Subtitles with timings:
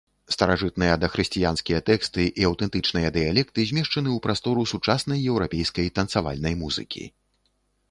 [0.35, 7.03] Старажытныя дахрысціянскія тэксты і аўтэнтычныя дыялекты змешчаны ў прастору сучаснай еўрапейскай танцавальнай музыкі.